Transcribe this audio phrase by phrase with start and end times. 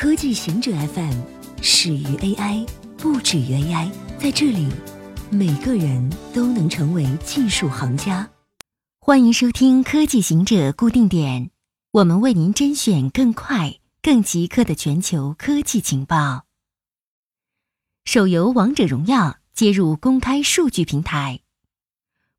[0.00, 1.12] 科技行者 FM
[1.60, 2.66] 始于 AI，
[2.96, 3.90] 不止于 AI。
[4.18, 4.66] 在这里，
[5.28, 8.26] 每个人都能成为技术行家。
[8.98, 11.50] 欢迎收听科技行者固定点，
[11.90, 16.46] 我们为您甄选更快、更即刻的全球科技情报。
[18.06, 19.16] 手游《王者荣耀》
[19.52, 21.40] 接入公开数据平台。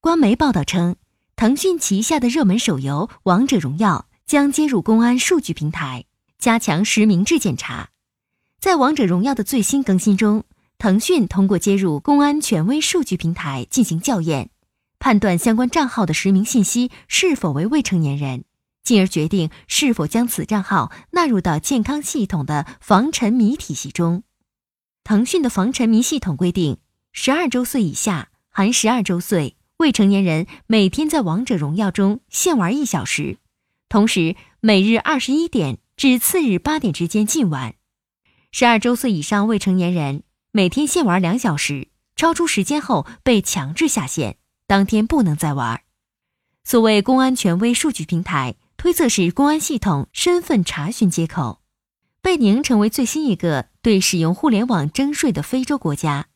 [0.00, 0.94] 官媒报道称，
[1.34, 6.04] 腾讯旗下的热门手游《王者荣耀》将接入公安数据平台。
[6.38, 7.90] 加强实名制检查，
[8.60, 10.44] 在王者荣耀的最新更新中，
[10.78, 14.50] 腾讯通过接入公安权威数据平台进行校验，
[15.00, 18.44] 判断相关账号的实名信息是否为未成年人，
[18.84, 24.22] 进而决定是否将此账号纳入到健康系统的防沉迷体系中。
[25.02, 26.78] 腾讯的防沉迷系统规定，
[27.12, 33.38] 十二周岁以下（含十二周岁）未成年人每天在王者荣耀中限玩一小时，
[33.88, 35.78] 同时每日二十一点。
[35.98, 37.74] 至次日八点之间禁玩，
[38.52, 44.38] 十二周岁以上未成年人每天限玩两小时，超出时间后被强制下线，
[44.68, 45.82] 当天不能再玩。
[46.62, 51.62] 所谓公安权威数据平台，推测是公安系统身份查询接口。
[52.22, 56.28] 贝宁成为最新一个对使用互联网征税的非洲国家。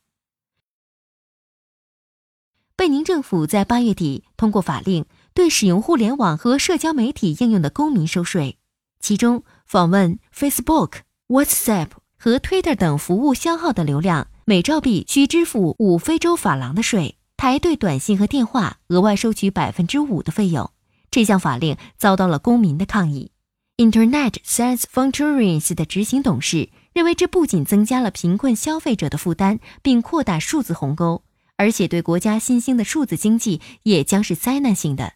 [2.75, 8.59] 贝宁政府在八月底通过法令，对使用互联网和社交媒体应用的公民收税。
[9.03, 20.71] 其中，访问 Facebook、WhatsApp 和 Twitter 等服务消耗的流量，每兆币需支付五非洲法郎的税；台对短信和电话额外收取百分之五的费用。
[21.11, 23.33] 这项法令遭到了公民的抗议。
[23.77, 31.25] Internet Sans Frontiers 的执行董事认为，这不仅增加了贫困消费者的负担，并扩大数字鸿沟，
[31.57, 35.15] 而且对国家新兴的数字经济也将是灾难性的。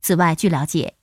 [0.00, 0.94] 此外，据了解，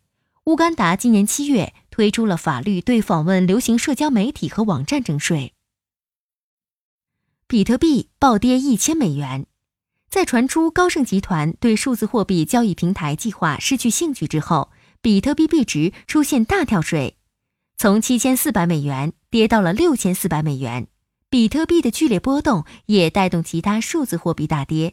[0.44, 1.74] 乌干达今年七月。
[1.96, 5.54] 推出了法律，对访问流行社交媒体和网站征税。
[7.48, 9.46] 比特币暴跌一千美元，
[10.10, 17.16] 在传出高盛集团对数字货币交易平台计划失去兴趣之后，比特币币值出现大跳水，
[17.78, 20.90] 从七千四百美元跌到了六千四百美元。
[21.30, 24.92] 比特币的剧烈波动也带动其他数字货币大跌，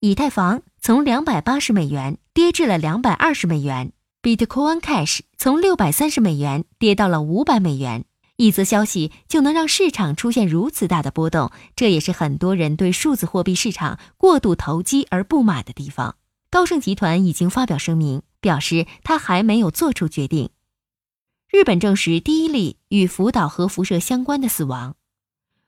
[0.00, 3.92] 以太坊从两百八十美元跌至了两百二十美元。
[4.22, 8.04] Bitcoin Cash 从六百三十美元跌到了五百美元，
[8.36, 16.14] 一则消息就能让市场出现如此大的波动，这也是很多人对数字货币市场过度投机而不满的地方。
[16.50, 20.50] 高盛集团已经发表声明，表示他还没有做出决定。
[21.50, 24.94] 日本证实第一例与福岛核辐射相关的死亡。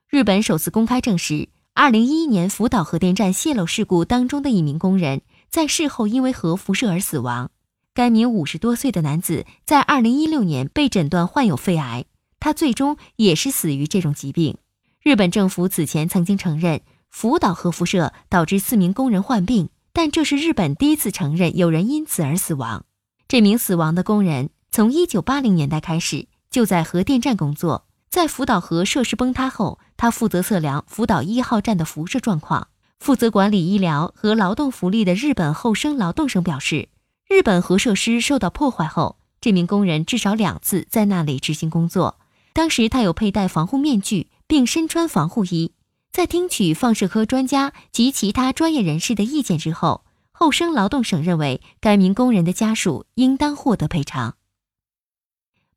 [0.09, 7.51] 日本首次公开证实，二零一一年福岛核电站泄漏事故当中的一名工人在事后因为核辐射而死亡。
[7.95, 12.07] 该名五十多岁的男子在二零一六年被诊断患有肺癌，
[12.41, 14.59] 他最终也是死于这种疾病。
[15.01, 22.85] 日本政府此前曾经承认福岛核辐射导致四名工人患病，但这是日本第一次承认有人因此而死亡。
[23.29, 32.67] 这名死亡的工人从一九八零年代开始就在核电站工作，在福岛核设施崩塌后，他负责测量福岛一号站的辐射状况，
[32.99, 36.89] 负责管理医疗和劳动福利的日本厚生劳动省表示。
[37.27, 42.19] 日本核设施受到破坏后，这名工人至少两次在那里执行工作。
[42.53, 45.73] 当时他有佩戴防护面具，并身穿防护衣。
[46.13, 54.37] 在听取放射科专家及其他专业人士的意见之后，厚生劳动省认为该名工人的家属应当获得赔偿。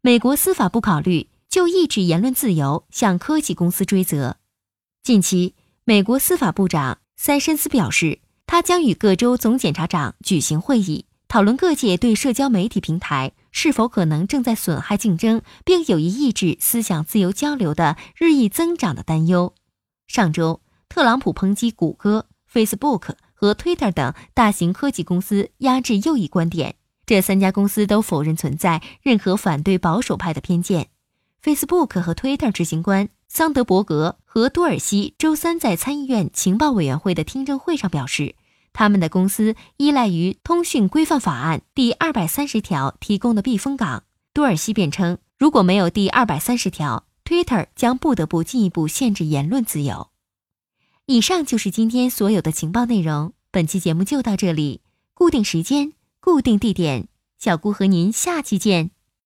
[0.02, 4.38] 美国司法部考虑就抑制言论自由向科技公司追责。
[5.02, 11.06] 近期，美国司法部长塞申斯表示，他将与各州总检察长举行会议。
[11.28, 19.54] 讨论各界对社交媒体平台是否可能正在损害竞争，并有意抑制思想自由交流的日益增长的担忧。
[20.08, 26.76] 上周，特朗普抨击谷歌、Facebook 和 Twitter 等大型科技公司压制右翼观点。
[27.06, 30.88] 这三家公司都否认存在任何反对保守派的偏见。
[31.44, 38.35] Facebook 和 Twitter 执行官桑德伯格和多尔西周三在参议院情报委员会的听证会上表示。
[38.73, 44.03] 他们的公司依赖于《通讯规范法案》第二百三十条提供的避风港。
[44.34, 50.09] 多尔西辩称，如果没有第二百三十条，Twitter 将不得不进一步限制言论自由。
[51.05, 53.34] 以上就是今天所有的情报内容。
[53.49, 54.81] 本期节目就到这里，
[55.13, 57.08] 固定时间，固定地点，
[57.40, 58.91] 小姑和您下期见。